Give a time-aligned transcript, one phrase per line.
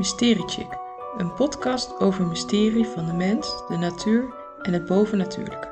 [0.00, 0.78] Mysteriechick,
[1.16, 5.68] een podcast over mysterie van de mens, de natuur en het bovennatuurlijke.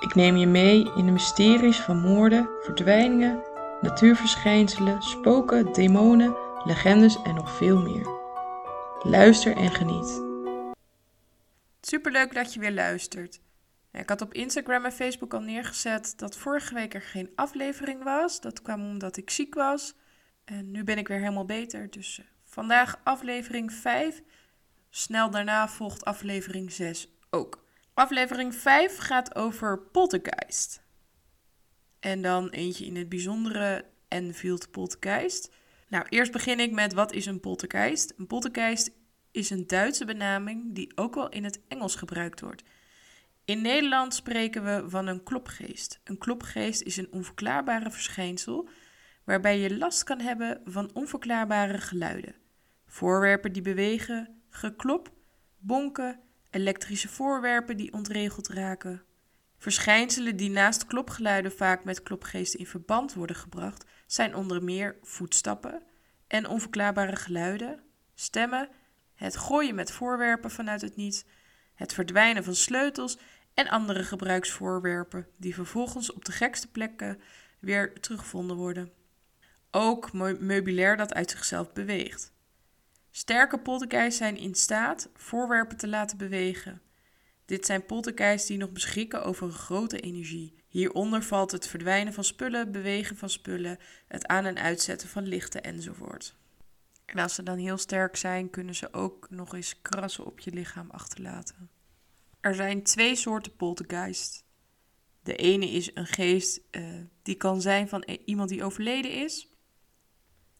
[0.00, 3.42] Ik neem je mee in de mysteries van moorden, verdwijningen,
[3.80, 8.06] natuurverschijnselen, spoken, demonen, legendes en nog veel meer.
[9.02, 10.22] Luister en geniet.
[11.80, 13.40] Superleuk dat je weer luistert.
[13.92, 18.40] Ik had op Instagram en Facebook al neergezet dat vorige week er geen aflevering was.
[18.40, 19.94] Dat kwam omdat ik ziek was.
[20.44, 21.90] En nu ben ik weer helemaal beter.
[21.90, 24.22] Dus eh, vandaag aflevering 5.
[24.90, 27.64] Snel daarna volgt aflevering 6 ook.
[27.94, 30.82] Aflevering 5 gaat over poltergeist.
[32.00, 35.54] En dan eentje in het bijzondere Enfield poltergeist.
[35.88, 38.12] Nou, eerst begin ik met wat is een poltergeist?
[38.16, 38.90] Een poltergeist
[39.30, 42.62] is een Duitse benaming die ook wel in het Engels gebruikt wordt.
[43.44, 46.00] In Nederland spreken we van een klopgeest.
[46.04, 48.68] Een klopgeest is een onverklaarbare verschijnsel
[49.24, 52.44] waarbij je last kan hebben van onverklaarbare geluiden.
[52.86, 55.12] Voorwerpen die bewegen, geklop,
[55.58, 56.20] bonken,
[56.50, 59.02] elektrische voorwerpen die ontregeld raken.
[59.58, 65.82] Verschijnselen die naast klopgeluiden vaak met klopgeesten in verband worden gebracht, zijn onder meer voetstappen
[66.26, 67.80] en onverklaarbare geluiden,
[68.14, 68.68] stemmen,
[69.14, 71.24] het gooien met voorwerpen vanuit het niets,
[71.74, 73.18] het verdwijnen van sleutels
[73.54, 77.20] en andere gebruiksvoorwerpen die vervolgens op de gekste plekken
[77.58, 78.92] weer teruggevonden worden.
[79.70, 82.34] Ook meubilair dat uit zichzelf beweegt.
[83.16, 86.82] Sterke poltergeists zijn in staat voorwerpen te laten bewegen.
[87.44, 90.54] Dit zijn poltergeists die nog beschikken over een grote energie.
[90.68, 95.62] Hieronder valt het verdwijnen van spullen, bewegen van spullen, het aan- en uitzetten van lichten
[95.62, 96.34] enzovoort.
[97.04, 100.50] En als ze dan heel sterk zijn, kunnen ze ook nog eens krassen op je
[100.50, 101.70] lichaam achterlaten.
[102.40, 104.44] Er zijn twee soorten poltergeist.
[105.22, 109.55] De ene is een geest uh, die kan zijn van iemand die overleden is.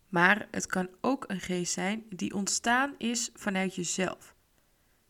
[0.08, 4.34] Maar het kan ook een geest zijn die ontstaan is vanuit jezelf.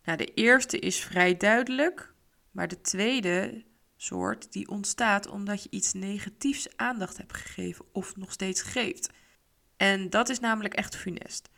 [0.04, 2.14] Nou, de eerste is vrij duidelijk,
[2.50, 3.64] maar de tweede
[3.96, 9.10] soort die ontstaat omdat je iets negatiefs aandacht hebt gegeven of nog steeds geeft.
[9.76, 11.50] En dat is namelijk echt funest.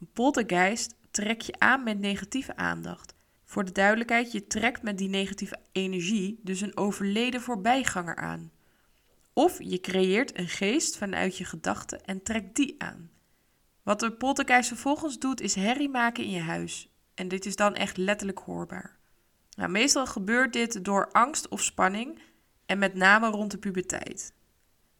[0.00, 3.14] Een poltergeist trek je aan met negatieve aandacht.
[3.44, 8.50] Voor de duidelijkheid, je trekt met die negatieve energie dus een overleden voorbijganger aan.
[9.38, 13.10] Of je creëert een geest vanuit je gedachten en trekt die aan.
[13.82, 16.90] Wat de poltergeist vervolgens doet, is herrie maken in je huis.
[17.14, 18.98] En dit is dan echt letterlijk hoorbaar.
[19.56, 22.18] Nou, meestal gebeurt dit door angst of spanning
[22.66, 24.34] en met name rond de puberteit.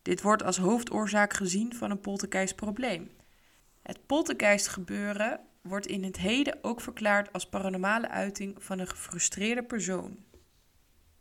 [0.03, 3.11] Dit wordt als hoofdoorzaak gezien van een poltergeistprobleem.
[3.83, 9.63] Het poltergeist gebeuren wordt in het heden ook verklaard als paranormale uiting van een gefrustreerde
[9.63, 10.25] persoon.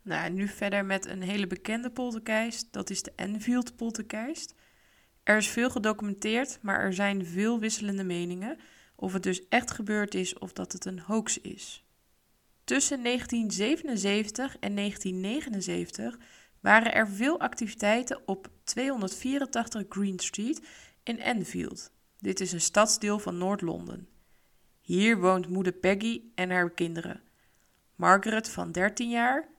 [0.06, 4.54] Nou, nu verder met een hele bekende poltergeist, dat is de Enfield poltergeist.
[5.22, 8.58] Er is veel gedocumenteerd, maar er zijn veel wisselende meningen
[8.94, 11.84] of het dus echt gebeurd is of dat het een hoax is.
[12.64, 16.18] Tussen 1977 en 1979
[16.60, 20.66] waren er veel activiteiten op 284 Green Street
[21.02, 21.90] in Enfield.
[22.18, 24.08] Dit is een stadsdeel van Noord-Londen.
[24.80, 27.22] Hier woont moeder Peggy en haar kinderen.
[27.94, 29.54] Margaret van 13 jaar,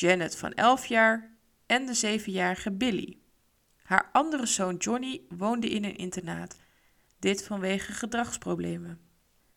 [0.00, 3.18] Janet van 11 jaar en de 7-jarige Billy.
[3.82, 6.56] Haar andere zoon Johnny woonde in een internaat.
[7.18, 9.00] Dit vanwege gedragsproblemen.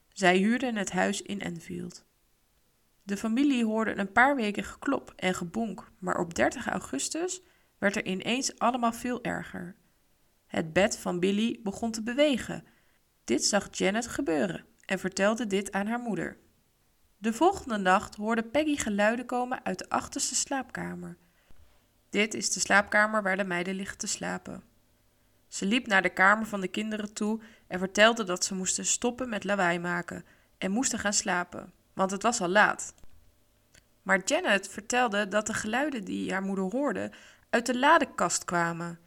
[0.09, 2.05] Zij huurden het huis in Enfield.
[3.03, 7.41] De familie hoorde een paar weken geklop en gebonk, maar op 30 augustus
[7.77, 9.75] werd er ineens allemaal veel erger.
[10.47, 12.65] Het bed van Billy begon te bewegen.
[13.23, 16.42] Dit zag Janet gebeuren en vertelde dit aan haar moeder.
[17.23, 21.17] De volgende nacht hoorde Peggy geluiden komen uit de achterste slaapkamer.
[22.09, 24.63] Dit is de slaapkamer waar de meiden liggen te slapen.
[25.47, 29.29] Ze liep naar de kamer van de kinderen toe en vertelde dat ze moesten stoppen
[29.29, 30.25] met lawaai maken
[30.57, 32.93] en moesten gaan slapen, want het was al laat.
[34.01, 37.11] Maar Janet vertelde dat de geluiden die haar moeder hoorde
[37.49, 38.99] uit de ladekast kwamen.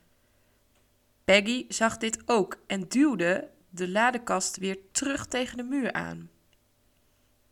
[1.24, 6.30] Peggy zag dit ook en duwde de ladekast weer terug tegen de muur aan.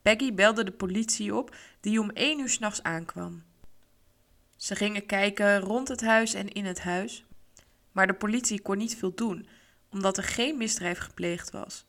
[0.05, 3.43] Peggy belde de politie op, die om één uur s'nachts aankwam.
[4.57, 7.25] Ze gingen kijken rond het huis en in het huis,
[7.93, 9.49] maar de politie kon niet veel doen,
[9.91, 11.87] omdat er geen misdrijf gepleegd was.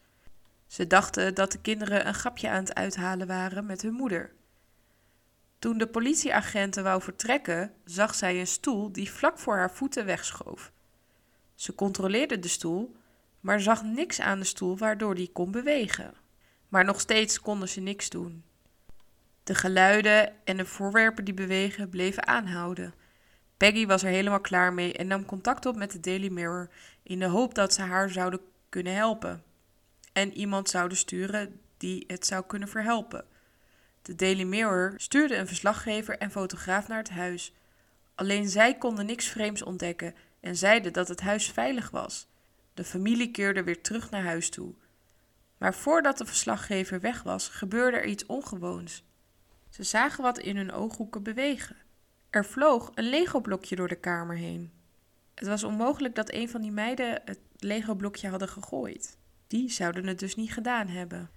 [0.67, 4.31] Ze dachten dat de kinderen een grapje aan het uithalen waren met hun moeder.
[5.59, 10.71] Toen de politieagenten wou vertrekken, zag zij een stoel die vlak voor haar voeten wegschoof.
[11.55, 12.95] Ze controleerde de stoel,
[13.39, 16.23] maar zag niks aan de stoel waardoor die kon bewegen.
[16.75, 18.43] Maar nog steeds konden ze niks doen.
[19.43, 22.93] De geluiden en de voorwerpen die bewegen bleven aanhouden.
[23.57, 26.69] Peggy was er helemaal klaar mee en nam contact op met de Daily Mirror
[27.03, 28.39] in de hoop dat ze haar zouden
[28.69, 29.43] kunnen helpen.
[30.13, 33.25] en iemand zouden sturen die het zou kunnen verhelpen.
[34.01, 37.53] De Daily Mirror stuurde een verslaggever en fotograaf naar het huis.
[38.15, 42.27] Alleen zij konden niks vreemds ontdekken en zeiden dat het huis veilig was.
[42.73, 44.73] De familie keerde weer terug naar huis toe.
[45.57, 49.03] Maar voordat de verslaggever weg was, gebeurde er iets ongewoons.
[49.69, 51.75] Ze zagen wat in hun ooghoeken bewegen.
[52.29, 54.71] Er vloog een Lego-blokje door de kamer heen.
[55.35, 59.17] Het was onmogelijk dat een van die meiden het Lego-blokje hadden gegooid.
[59.47, 61.29] Die zouden het dus niet gedaan hebben.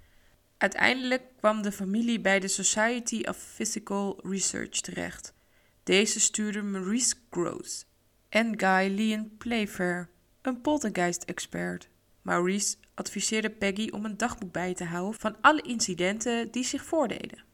[0.59, 5.35] Uiteindelijk kwam de familie bij de Society of Physical Research terecht.
[5.83, 7.87] Deze stuurde Maurice Gross
[8.29, 10.09] en Guy Leon Playfair,
[10.43, 11.89] een poltergeist-expert.
[12.23, 17.45] Maurice adviseerde Peggy om een dagboek bij te houden van alle incidenten die zich voordeden.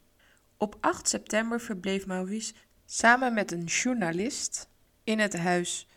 [0.56, 2.54] Op 8 september verbleef Maurice
[2.86, 4.68] samen met een journalist
[5.04, 5.88] in het huis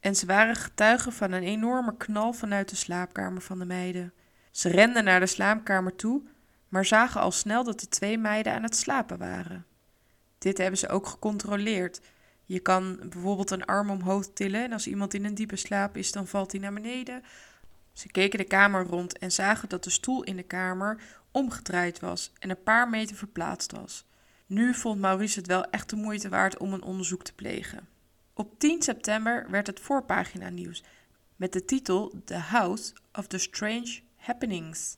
[0.00, 4.12] en ze waren getuigen van een enorme knal vanuit de slaapkamer van de meiden.
[4.50, 6.22] Ze renden naar de slaapkamer toe,
[6.68, 9.66] maar zagen al snel dat de twee meiden aan het slapen waren.
[10.38, 12.00] Dit hebben ze ook gecontroleerd.
[12.44, 16.12] Je kan bijvoorbeeld een arm omhoog tillen en als iemand in een diepe slaap is,
[16.12, 17.22] dan valt hij naar beneden.
[17.98, 22.32] Ze keken de kamer rond en zagen dat de stoel in de kamer omgedraaid was
[22.38, 24.06] en een paar meter verplaatst was.
[24.46, 27.88] Nu vond Maurice het wel echt de moeite waard om een onderzoek te plegen.
[28.32, 30.84] Op 10 september werd het voorpagina nieuws
[31.36, 34.96] met de titel The House of the Strange Happenings.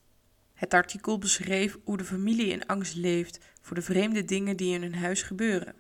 [0.55, 4.83] Het artikel beschreef hoe de familie in angst leeft voor de vreemde dingen die in
[4.83, 5.75] hun huis gebeuren.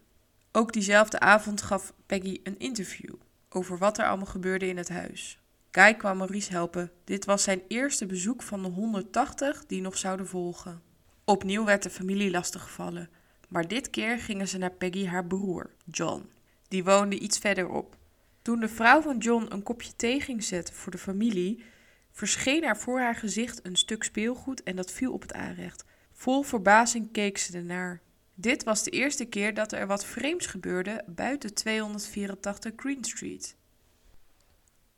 [0.52, 3.14] Ook diezelfde avond gaf Peggy een interview
[3.48, 5.39] over wat er allemaal gebeurde in het huis.
[5.72, 6.90] Guy kwam Maurice helpen.
[7.04, 10.82] Dit was zijn eerste bezoek van de 180 die nog zouden volgen.
[11.24, 13.10] Opnieuw werd de familie lastiggevallen,
[13.48, 16.30] maar dit keer gingen ze naar Peggy haar broer, John.
[16.68, 17.96] Die woonde iets verderop.
[18.42, 21.64] Toen de vrouw van John een kopje thee ging zetten voor de familie,
[22.12, 25.84] verscheen er voor haar gezicht een stuk speelgoed en dat viel op het aanrecht.
[26.12, 28.00] Vol verbazing keek ze ernaar.
[28.34, 33.58] Dit was de eerste keer dat er wat vreemds gebeurde buiten 284 Green Street.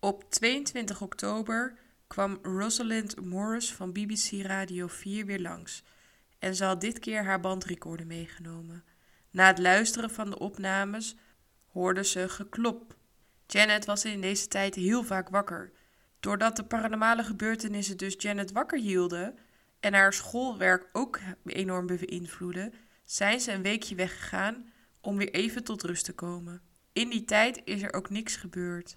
[0.05, 5.85] Op 22 oktober kwam Rosalind Morris van BBC Radio 4 weer langs
[6.39, 8.85] en ze had dit keer haar bandrecorder meegenomen.
[9.31, 11.17] Na het luisteren van de opnames
[11.67, 12.97] hoorde ze geklop.
[13.47, 15.73] Janet was in deze tijd heel vaak wakker.
[16.21, 19.39] Doordat de paranormale gebeurtenissen dus Janet wakker hielden
[19.81, 22.75] en haar schoolwerk ook enorm beïnvloeden,
[23.05, 26.63] zijn ze een weekje weggegaan om weer even tot rust te komen.
[26.93, 28.97] In die tijd is er ook niks gebeurd.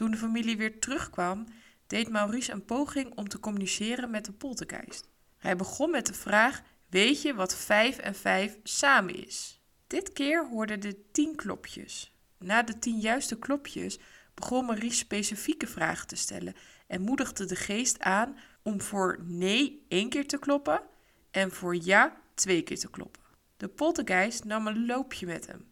[0.00, 1.46] Toen de familie weer terugkwam,
[1.86, 5.08] deed Maurice een poging om te communiceren met de poltergeist.
[5.36, 9.60] Hij begon met de vraag: Weet je wat 5 en 5 samen is?
[9.86, 12.16] Dit keer hoorden de tien klopjes.
[12.38, 13.98] Na de tien juiste klopjes
[14.34, 16.54] begon Maurice specifieke vragen te stellen
[16.86, 20.82] en moedigde de geest aan om voor nee één keer te kloppen
[21.30, 23.22] en voor ja twee keer te kloppen.
[23.56, 25.68] De poltergeist nam een loopje met hem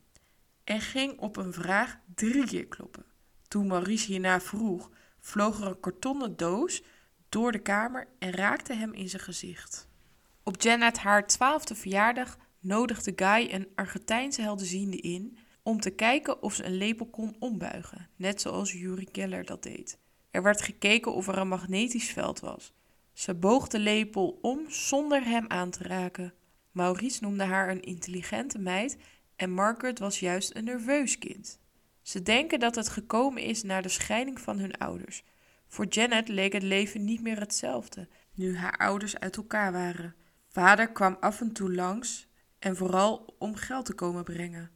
[0.65, 3.07] en ging op een vraag drie keer kloppen.
[3.49, 6.83] Toen Maurice hierna vroeg, vloog er een kartonnen doos
[7.29, 9.89] door de kamer en raakte hem in zijn gezicht.
[10.43, 16.55] Op Janet haar twaalfde verjaardag nodigde Guy een Argentijnse helderziende in om te kijken of
[16.55, 19.99] ze een lepel kon ombuigen, net zoals Yuri Geller dat deed.
[20.31, 22.73] Er werd gekeken of er een magnetisch veld was.
[23.13, 26.35] Ze boog de lepel om zonder hem aan te raken.
[26.71, 28.97] Maurice noemde haar een intelligente meid
[29.37, 31.61] en Margaret was juist een nerveus kind.
[32.09, 35.25] Ze denken dat het gekomen is na de scheiding van hun ouders.
[35.67, 40.15] Voor Janet leek het leven niet meer hetzelfde, nu haar ouders uit elkaar waren.
[40.49, 44.71] Vader kwam af en toe langs en vooral om geld te komen brengen.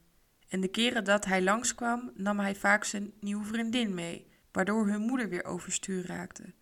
[0.47, 5.01] En de keren dat hij langskwam, nam hij vaak zijn nieuwe vriendin mee, waardoor hun
[5.01, 6.53] moeder weer overstuur raakte.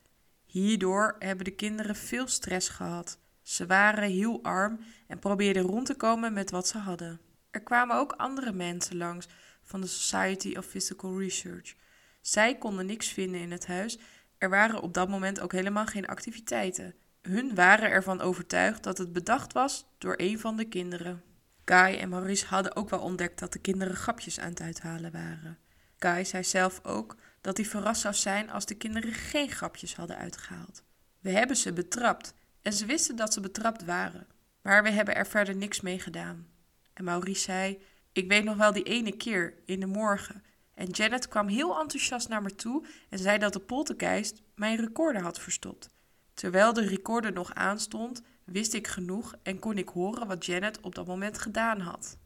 [0.46, 3.20] Hierdoor hebben de kinderen veel stress gehad.
[3.42, 7.20] Ze waren heel arm en probeerden rond te komen met wat ze hadden.
[7.50, 9.28] Er kwamen ook andere mensen langs
[9.72, 11.75] van de Society of Physical Research.
[12.22, 13.98] Zij konden niks vinden in het huis.
[14.38, 16.96] Er waren op dat moment ook helemaal geen activiteiten.
[17.22, 21.24] Hun waren ervan overtuigd dat het bedacht was door een van de kinderen.
[21.66, 25.58] Guy en Maurice hadden ook wel ontdekt dat de kinderen grapjes aan het uithalen waren.
[25.98, 30.18] Guy zei zelf ook dat hij verrast zou zijn als de kinderen geen grapjes hadden
[30.18, 30.84] uitgehaald.
[31.20, 34.28] We hebben ze betrapt en ze wisten dat ze betrapt waren,
[34.62, 36.48] maar we hebben er verder niks mee gedaan.
[36.94, 37.82] En Maurice zei:
[38.13, 40.44] Ik weet nog wel die ene keer in de morgen.
[40.74, 45.22] En Janet kwam heel enthousiast naar me toe en zei dat de poltergeist mijn recorder
[45.22, 45.89] had verstopt.
[46.34, 50.96] Terwijl de recorder nog aanstond, wist ik genoeg en kon ik horen wat Janet op
[50.96, 52.18] dat moment gedaan had.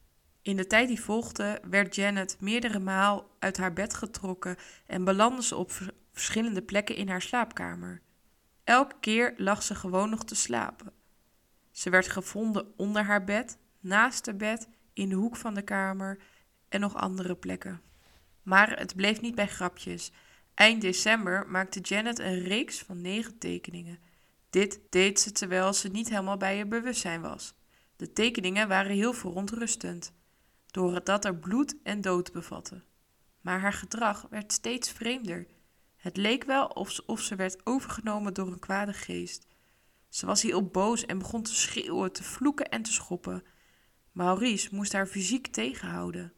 [0.41, 5.43] In de tijd die volgde werd Janet meerdere maal uit haar bed getrokken en belandde
[5.43, 5.71] ze op
[6.13, 8.01] verschillende plekken in haar slaapkamer.
[8.63, 10.91] Elke keer lag ze gewoon nog te slapen.
[11.71, 16.19] Ze werd gevonden onder haar bed, naast het bed, in de hoek van de kamer
[16.69, 17.81] en nog andere plekken.
[18.43, 20.11] Maar het bleef niet bij grapjes.
[20.53, 23.99] Eind december maakte Janet een reeks van negen tekeningen.
[24.49, 27.53] Dit deed ze terwijl ze niet helemaal bij haar bewustzijn was.
[27.95, 30.13] De tekeningen waren heel verontrustend,
[30.71, 32.83] doordat er bloed en dood bevatten.
[33.41, 35.47] Maar haar gedrag werd steeds vreemder.
[35.95, 39.47] Het leek wel alsof ze werd overgenomen door een kwade geest.
[40.09, 43.43] Ze was heel boos en begon te schreeuwen, te vloeken en te schoppen.
[44.15, 46.33] Maurice moest haar fysiek tegenhouden.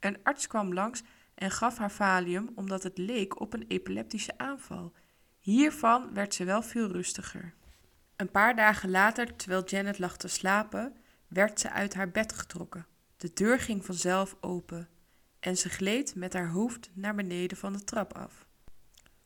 [0.00, 1.02] Een arts kwam langs
[1.34, 4.92] en gaf haar valium omdat het leek op een epileptische aanval.
[5.38, 7.54] Hiervan werd ze wel veel rustiger.
[8.16, 10.96] Een paar dagen later, terwijl Janet lag te slapen,
[11.28, 12.86] werd ze uit haar bed getrokken.
[13.16, 14.88] De deur ging vanzelf open
[15.40, 18.46] en ze gleed met haar hoofd naar beneden van de trap af.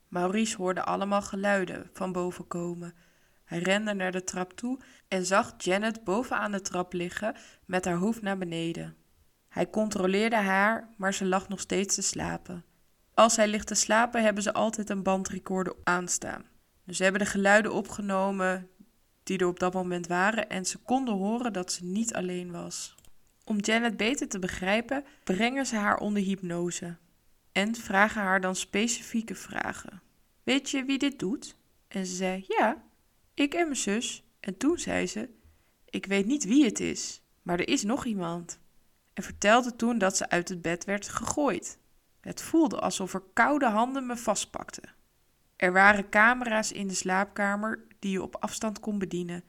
[0.08, 2.94] Maurice hoorde allemaal geluiden van boven komen.
[3.46, 7.96] Hij rende naar de trap toe en zag Janet bovenaan de trap liggen met haar
[7.96, 8.96] hoofd naar beneden.
[9.48, 12.64] Hij controleerde haar, maar ze lag nog steeds te slapen.
[13.14, 16.44] Als hij ligt te slapen, hebben ze altijd een bandrecorder aanstaan.
[16.84, 18.68] Dus ze hebben de geluiden opgenomen
[19.22, 22.94] die er op dat moment waren en ze konden horen dat ze niet alleen was.
[23.44, 26.96] Om Janet beter te begrijpen, brengen ze haar onder hypnose
[27.52, 30.02] en vragen haar dan specifieke vragen.
[30.42, 31.56] Weet je wie dit doet?
[31.88, 32.82] En ze zei: Ja,
[33.36, 34.24] ik en mijn zus.
[34.40, 35.28] En toen zei ze:
[35.84, 38.60] Ik weet niet wie het is, maar er is nog iemand.
[39.12, 41.78] En vertelde toen dat ze uit het bed werd gegooid.
[42.20, 44.94] Het voelde alsof er koude handen me vastpakten.
[45.56, 49.44] Er waren camera's in de slaapkamer die je op afstand kon bedienen.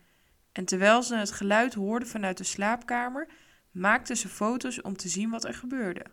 [0.51, 3.27] En terwijl ze het geluid hoorde vanuit de slaapkamer,
[3.71, 6.05] maakte ze foto's om te zien wat er gebeurde.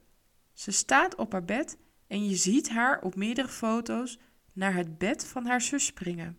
[0.52, 4.18] Ze staat op haar bed en je ziet haar op meerdere foto's
[4.52, 6.38] naar het bed van haar zus springen.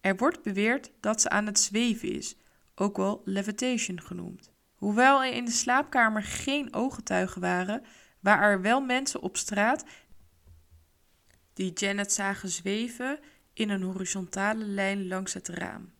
[0.00, 2.36] Er wordt beweerd dat ze aan het zweven is,
[2.74, 4.52] ook wel levitation genoemd.
[4.74, 7.82] Hoewel er in de slaapkamer geen ooggetuigen waren,
[8.20, 9.84] waren er wel mensen op straat
[11.58, 13.18] die Janet zagen zweven
[13.52, 15.92] in een horizontale lijn langs het raam.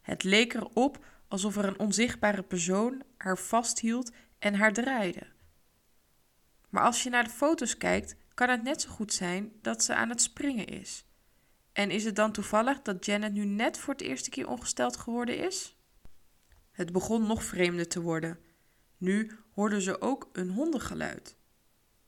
[0.00, 5.26] Het leek erop alsof er een onzichtbare persoon haar vasthield en haar draaide.
[6.68, 9.94] Maar als je naar de foto's kijkt, kan het net zo goed zijn dat ze
[9.94, 11.04] aan het springen is.
[11.72, 15.38] En is het dan toevallig dat Janet nu net voor het eerste keer ongesteld geworden
[15.38, 15.76] is?
[16.70, 18.38] Het begon nog vreemder te worden.
[18.96, 21.36] Nu hoorden ze ook een hondengeluid,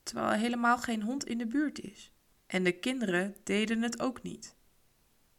[0.02, 2.12] terwijl er helemaal geen hond in de buurt is.
[2.46, 4.56] En de kinderen deden het ook niet.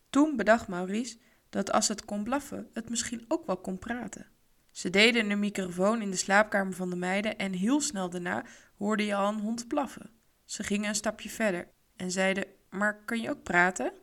[0.09, 1.17] Toen bedacht Maurice
[1.49, 4.27] dat als het kon blaffen, het misschien ook wel kon praten.
[4.71, 8.45] Ze deden een microfoon in de slaapkamer van de meiden en heel snel daarna
[8.77, 10.09] hoorde je al een hond blaffen.
[10.45, 13.93] Ze gingen een stapje verder en zeiden: Maar kan je ook praten?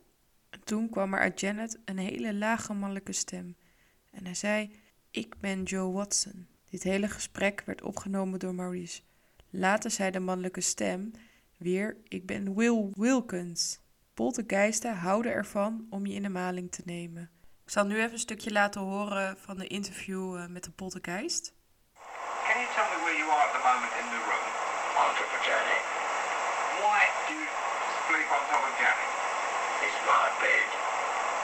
[0.68, 3.56] En toen kwam er uit Janet een hele lage mannelijke stem.
[4.10, 6.48] En hij zei: Ik ben Joe Watson.
[6.70, 9.02] Dit hele gesprek werd opgenomen door Maurice.
[9.50, 11.12] Later zei de mannelijke stem
[11.56, 13.80] weer: Ik ben Will Wilkins.
[14.14, 17.30] Poltergeisten houden ervan om je in de maling te nemen.
[17.64, 21.52] Ik zal nu even een stukje laten horen van de interview uh, met de poltergeist.
[22.46, 24.48] Can you tell me where you are at the moment in the room?
[25.00, 25.82] On top of Janet.
[26.84, 27.48] Why do you
[28.06, 29.08] sleep on top of Janet?
[29.86, 30.68] It's my bed.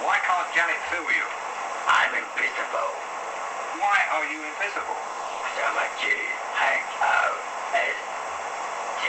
[0.02, 0.18] Why
[1.02, 1.26] you?
[2.00, 2.90] I'm invisible.
[3.80, 5.00] Why are you invisible?
[5.54, 6.04] So my G
[6.54, 7.18] H O
[7.92, 7.98] S
[9.00, 9.04] T.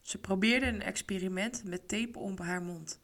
[0.00, 3.00] Ze probeerde een experiment met tape om haar mond.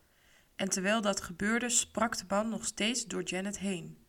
[0.57, 4.07] En terwijl dat gebeurde, sprak de band nog steeds door Janet heen.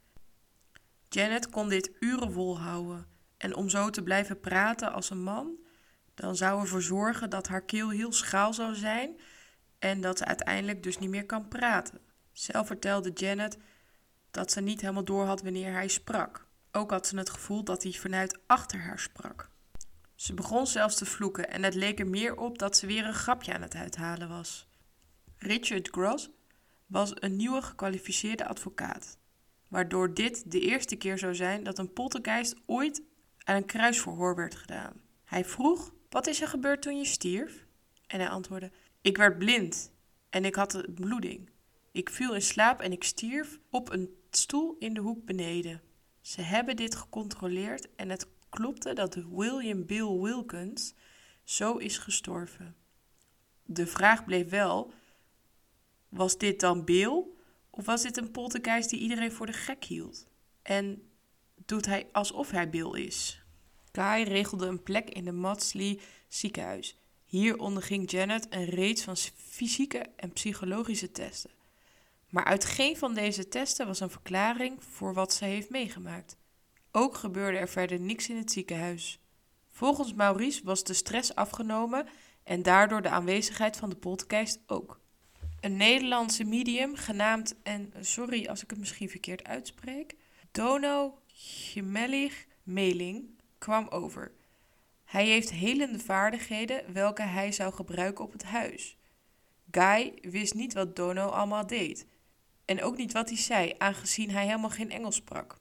[1.10, 3.08] Janet kon dit uren volhouden.
[3.38, 5.52] En om zo te blijven praten als een man,
[6.16, 9.20] dan zou ervoor zorgen dat haar keel heel schaal zou zijn
[9.80, 12.00] en dat ze uiteindelijk dus niet meer kan praten.
[12.32, 13.58] Zelf vertelde Janet
[14.32, 16.48] dat ze niet helemaal door had wanneer hij sprak.
[16.72, 19.50] Ook had ze het gevoel dat hij vanuit achter haar sprak.
[20.16, 23.14] Ze begon zelfs te vloeken en het leek er meer op dat ze weer een
[23.14, 24.68] grapje aan het uithalen was.
[25.38, 26.30] Richard Gross
[26.86, 29.18] was een nieuwe gekwalificeerde advocaat,
[29.68, 33.02] waardoor dit de eerste keer zou zijn dat een poltergeist ooit
[33.44, 35.02] aan een kruisverhoor werd gedaan.
[35.24, 37.66] Hij vroeg: Wat is er gebeurd toen je stierf?
[38.08, 39.92] En hij antwoordde: Ik werd blind
[40.30, 41.50] en ik had een bloeding.
[41.92, 45.82] Ik viel in slaap en ik stierf op een stoel in de hoek beneden.
[46.22, 50.94] Ze hebben dit gecontroleerd en het klopte dat William Bill Wilkins
[51.44, 52.76] zo is gestorven.
[53.64, 54.94] De vraag bleef wel:
[56.10, 57.24] was dit dan Bill
[57.70, 60.28] of was dit een poltergeist die iedereen voor de gek hield?
[60.62, 61.10] En
[61.66, 63.42] doet hij alsof hij Bill is?
[63.92, 70.06] Kai regelde een plek in de Maudsley ziekenhuis Hier onderging Janet een reeks van fysieke
[70.16, 71.50] en psychologische testen.
[72.30, 76.38] Maar uit geen van deze testen was een verklaring voor wat ze heeft meegemaakt.
[76.92, 79.20] Ook gebeurde er verder niks in het ziekenhuis.
[79.70, 82.08] Volgens Maurice was de stress afgenomen
[82.44, 85.00] en daardoor de aanwezigheid van de poltergeist ook.
[85.60, 90.16] Een Nederlandse medium genaamd, en sorry als ik het misschien verkeerd uitspreek,
[90.52, 94.32] Dono Gemellig Meling kwam over.
[95.08, 98.98] Hij heeft helende vaardigheden welke hij zou gebruiken op het huis.
[99.72, 102.08] Guy wist niet wat Dono allemaal deed
[102.66, 105.58] en ook niet wat hij zei, aangezien hij helemaal geen Engels sprak.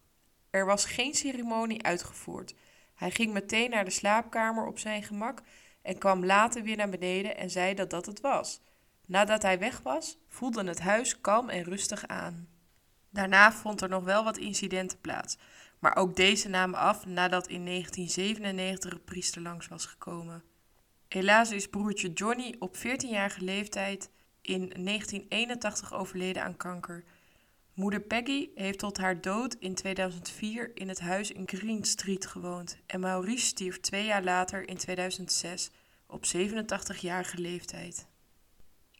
[0.51, 2.55] Er was geen ceremonie uitgevoerd.
[2.95, 5.43] Hij ging meteen naar de slaapkamer op zijn gemak
[5.83, 8.61] en kwam later weer naar beneden en zei dat dat het was.
[9.07, 12.49] Nadat hij weg was, voelde het huis kalm en rustig aan.
[13.11, 15.39] Daarna vond er nog wel wat incidenten plaats,
[15.79, 20.43] maar ook deze namen af nadat in 1997 een priester langs was gekomen.
[21.09, 27.05] Helaas is broertje Johnny op 14-jarige leeftijd in 1981 overleden aan kanker.
[27.75, 32.79] Moeder Peggy heeft tot haar dood in 2004 in het huis in Green Street gewoond
[32.87, 35.71] en Maurice stierf twee jaar later in 2006
[36.07, 38.07] op 87-jarige leeftijd.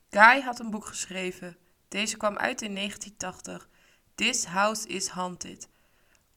[0.09, 1.57] Guy had een boek geschreven.
[1.87, 3.69] Deze kwam uit in 1980.
[4.15, 5.69] This House is Haunted.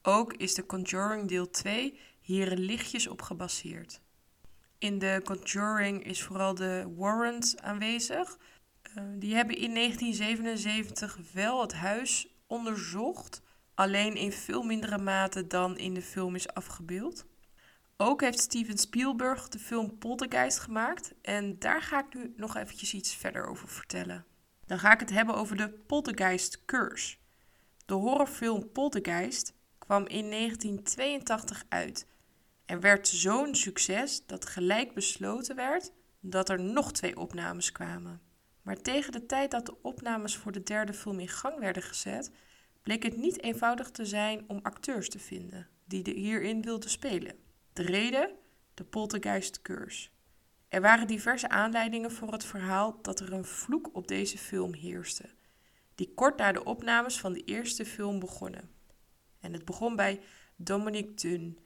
[0.02, 4.00] Ook is The Conjuring deel 2 hier lichtjes op gebaseerd.
[4.78, 8.38] In The Conjuring is vooral de Warrens aanwezig.
[8.96, 13.42] Uh, die hebben in 1977 wel het huis onderzocht,
[13.74, 17.24] alleen in veel mindere mate dan in de film is afgebeeld.
[17.96, 22.94] Ook heeft Steven Spielberg de film Poltergeist gemaakt en daar ga ik nu nog eventjes
[22.94, 24.24] iets verder over vertellen.
[24.66, 27.16] Dan ga ik het hebben over de Poltergeist Curse.
[27.86, 29.54] De horrorfilm Poltergeist
[29.90, 32.06] kwam in 1982 uit
[32.66, 38.20] en werd zo'n succes dat gelijk besloten werd dat er nog twee opnames kwamen.
[38.62, 42.30] Maar tegen de tijd dat de opnames voor de derde film in gang werden gezet,
[42.82, 47.34] bleek het niet eenvoudig te zijn om acteurs te vinden die hierin wilden spelen.
[47.72, 48.30] De reden?
[48.74, 50.08] De poltergeist curse.
[50.68, 55.30] Er waren diverse aanleidingen voor het verhaal dat er een vloek op deze film heerste,
[55.94, 58.78] die kort na de opnames van de eerste film begonnen.
[59.40, 60.20] En het begon bij
[60.56, 61.58] Dominique Dunn,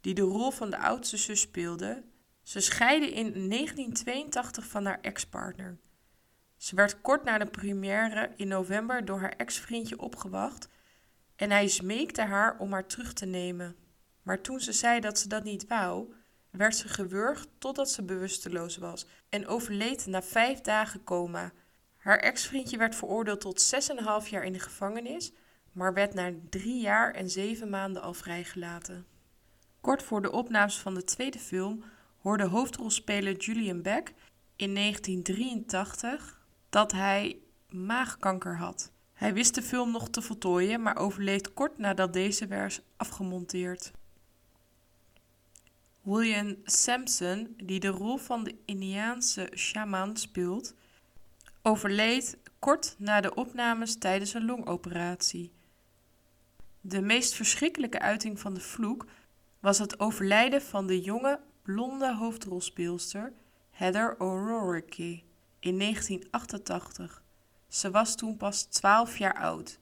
[0.00, 2.02] die de rol van de oudste zus speelde.
[2.42, 5.78] Ze scheidde in 1982 van haar ex-partner.
[6.56, 10.68] Ze werd kort na de première in november door haar ex-vriendje opgewacht
[11.36, 13.76] en hij smeekte haar om haar terug te nemen.
[14.22, 16.12] Maar toen ze zei dat ze dat niet wou,
[16.50, 21.52] werd ze gewurgd totdat ze bewusteloos was en overleed na vijf dagen coma.
[21.96, 23.74] Haar ex-vriendje werd veroordeeld tot
[24.24, 25.32] 6,5 jaar in de gevangenis,
[25.72, 29.06] maar werd na drie jaar en zeven maanden al vrijgelaten.
[29.80, 31.84] Kort voor de opnames van de tweede film
[32.18, 34.14] hoorde hoofdrolspeler Julian Beck
[34.56, 38.92] in 1983 dat hij maagkanker had.
[39.12, 43.92] Hij wist de film nog te voltooien, maar overleed kort nadat deze werd afgemonteerd.
[46.02, 50.74] William Sampson, die de rol van de Indiaanse shaman speelt,
[51.62, 55.52] overleed kort na de opnames tijdens een longoperatie.
[56.80, 59.06] De meest verschrikkelijke uiting van de vloek
[59.60, 63.32] was het overlijden van de jonge, blonde hoofdrolspeelster
[63.70, 65.22] Heather O'Rourke
[65.60, 67.22] in 1988.
[67.68, 69.78] Ze was toen pas 12 jaar oud.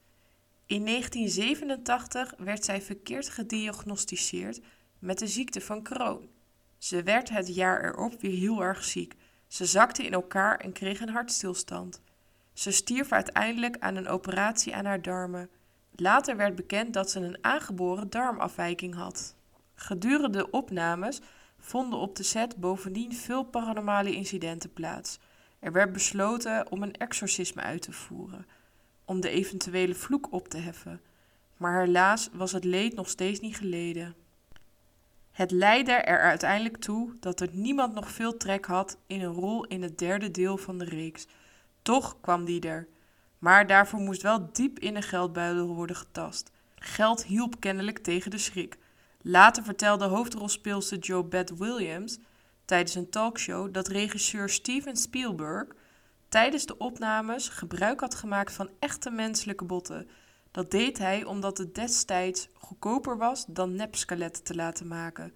[0.66, 4.60] In 1987 werd zij verkeerd gediagnosticeerd
[4.98, 6.30] met de ziekte van Crohn.
[6.78, 9.14] Ze werd het jaar erop weer heel erg ziek.
[9.46, 12.02] Ze zakte in elkaar en kreeg een hartstilstand.
[12.52, 15.50] Ze stierf uiteindelijk aan een operatie aan haar darmen.
[16.00, 19.34] Later werd bekend dat ze een aangeboren darmafwijking had.
[19.74, 21.20] Gedurende de opnames
[21.58, 25.18] vonden op de set bovendien veel paranormale incidenten plaats.
[25.58, 28.46] Er werd besloten om een exorcisme uit te voeren,
[29.04, 31.00] om de eventuele vloek op te heffen,
[31.56, 34.14] maar helaas was het leed nog steeds niet geleden.
[35.30, 39.64] Het leidde er uiteindelijk toe dat er niemand nog veel trek had in een rol
[39.64, 41.26] in het derde deel van de reeks.
[41.82, 42.88] Toch kwam die er.
[43.38, 46.50] Maar daarvoor moest wel diep in de geldbuidel worden getast.
[46.74, 48.78] Geld hielp kennelijk tegen de schrik.
[49.22, 52.18] Later vertelde hoofdrolspeelster Joe Beth Williams
[52.64, 55.66] tijdens een talkshow dat regisseur Steven Spielberg
[56.28, 60.08] tijdens de opnames gebruik had gemaakt van echte menselijke botten.
[60.50, 65.32] Dat deed hij omdat het destijds goedkoper was dan nepskeletten te laten maken.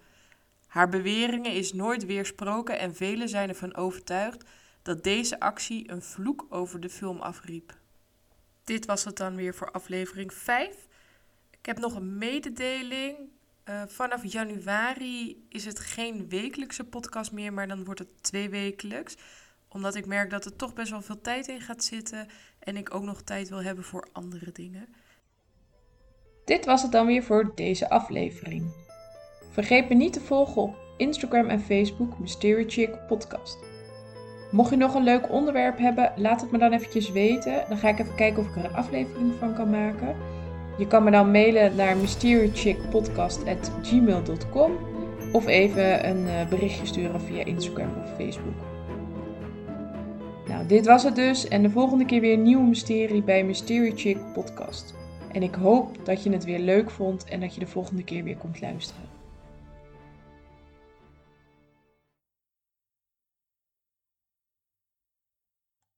[0.67, 4.43] Haar beweringen is nooit weersproken en velen zijn ervan overtuigd
[4.81, 7.81] dat deze actie een vloek over de film afriep.
[8.63, 10.87] Dit was het dan weer voor aflevering 5.
[11.51, 13.17] Ik heb nog een mededeling.
[13.69, 19.15] Uh, vanaf januari is het geen wekelijkse podcast meer, maar dan wordt het twee wekelijks.
[19.67, 22.27] Omdat ik merk dat er toch best wel veel tijd in gaat zitten
[22.59, 24.93] en ik ook nog tijd wil hebben voor andere dingen.
[26.45, 28.73] Dit was het dan weer voor deze aflevering.
[29.51, 33.57] Vergeet me niet te volgen op Instagram en Facebook Mystery Chick Podcast.
[34.53, 37.63] Mocht je nog een leuk onderwerp hebben, laat het me dan eventjes weten.
[37.67, 40.15] Dan ga ik even kijken of ik er een aflevering van kan maken.
[40.77, 44.71] Je kan me dan mailen naar mysterychickpodcast.gmail.com
[45.31, 48.55] of even een eh, berichtje sturen via Instagram of Facebook.
[50.47, 53.91] Nou, dit was het dus en de volgende keer weer een nieuwe mysterie bij Mystery
[53.95, 54.93] Chick Podcast.
[55.31, 58.23] En ik hoop dat je het weer leuk vond en dat je de volgende keer
[58.23, 59.12] weer komt luisteren.